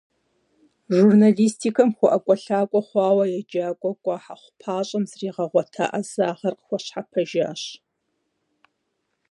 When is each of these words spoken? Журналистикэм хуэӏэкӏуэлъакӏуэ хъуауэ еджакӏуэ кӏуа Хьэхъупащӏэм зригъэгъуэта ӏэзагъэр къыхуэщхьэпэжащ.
Журналистикэм 0.95 1.89
хуэӏэкӏуэлъакӏуэ 1.97 2.81
хъуауэ 2.87 3.25
еджакӏуэ 3.39 3.91
кӏуа 4.03 4.17
Хьэхъупащӏэм 4.23 5.03
зригъэгъуэта 5.09 5.85
ӏэзагъэр 5.91 6.53
къыхуэщхьэпэжащ. 6.57 7.61